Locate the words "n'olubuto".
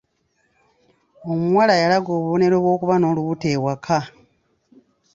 2.97-3.45